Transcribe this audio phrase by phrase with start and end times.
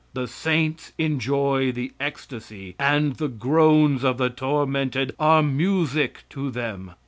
[0.15, 6.93] The saints enjoy the ecstasy and the groans of the tormented are music to them.